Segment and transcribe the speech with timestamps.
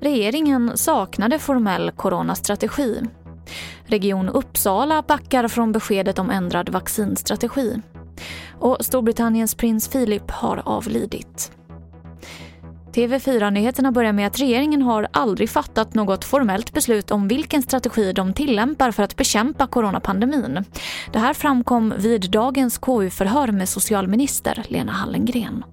[0.00, 3.00] Regeringen saknade formell coronastrategi.
[3.84, 7.82] Region Uppsala backar från beskedet om ändrad vaccinstrategi.
[8.60, 11.52] Och Storbritanniens prins Philip har avlidit.
[12.92, 18.32] TV4-nyheterna börjar med att regeringen har aldrig fattat något formellt beslut om vilken strategi de
[18.34, 20.64] tillämpar för att bekämpa coronapandemin.
[21.12, 25.64] Det här framkom vid dagens KU-förhör med socialminister Lena Hallengren.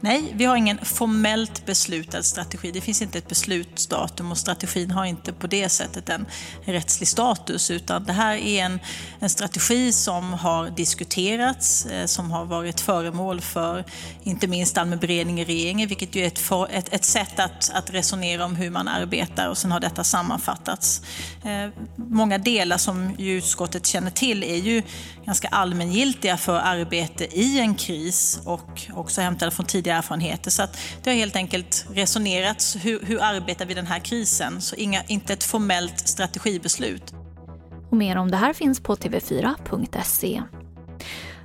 [0.00, 2.70] Nej, vi har ingen formellt beslutad strategi.
[2.70, 6.26] Det finns inte ett beslutsdatum och strategin har inte på det sättet en
[6.64, 8.80] rättslig status utan det här är en,
[9.20, 13.84] en strategi som har diskuterats, eh, som har varit föremål för
[14.22, 17.70] inte minst allmän beredning i regeringen vilket ju är ett, för, ett, ett sätt att,
[17.74, 21.02] att resonera om hur man arbetar och sen har detta sammanfattats.
[21.44, 24.82] Eh, många delar som ju utskottet känner till är ju
[25.24, 30.50] ganska allmängiltiga för arbete i en kris och också hämtade från tidigare erfarenheter.
[30.50, 34.60] Så att det har helt enkelt resonerats, hur, hur arbetar vi den här krisen?
[34.60, 37.14] Så inga, inte ett formellt strategibeslut.
[37.90, 40.42] Och mer om det här finns på tv4.se.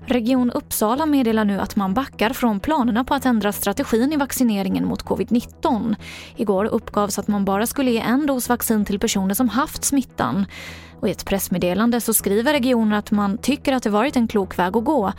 [0.06, 4.86] Region Uppsala meddelar nu att man backar från planerna på att ändra strategin i vaccineringen
[4.86, 5.96] mot covid-19.
[6.36, 10.46] Igår uppgavs att man bara skulle ge en dos vaccin till personer som haft smittan.
[11.00, 14.60] Och I ett pressmeddelande så skriver regionen att man tycker att det varit en klok
[14.60, 15.14] väg att gå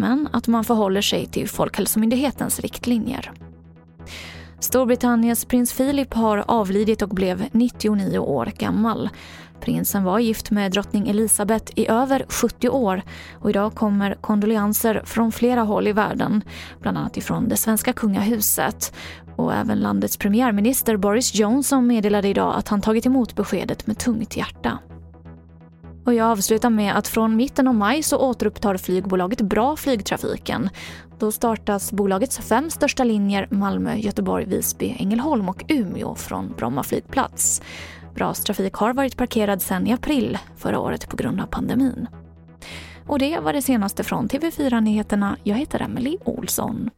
[0.00, 3.32] men att man förhåller sig till Folkhälsomyndighetens riktlinjer.
[4.58, 9.08] Storbritanniens prins Philip har avlidit och blev 99 år gammal.
[9.60, 13.02] Prinsen var gift med drottning Elizabeth i över 70 år
[13.40, 16.42] och idag kommer kondolenser från flera håll i världen,
[16.80, 18.94] bland annat ifrån det svenska kungahuset.
[19.36, 24.36] Och även landets premiärminister Boris Johnson meddelade idag att han tagit emot beskedet med tungt
[24.36, 24.78] hjärta.
[26.04, 30.70] Och jag avslutar med att från mitten av maj så återupptar flygbolaget Bra flygtrafiken.
[31.18, 37.62] Då startas bolagets fem största linjer Malmö, Göteborg, Visby, Ängelholm och Umeå från Bromma flygplats.
[38.14, 42.08] Bras trafik har varit parkerad sedan i april förra året på grund av pandemin.
[43.06, 45.36] Och det var det senaste från TV4 Nyheterna.
[45.42, 46.90] Jag heter Emily Olsson.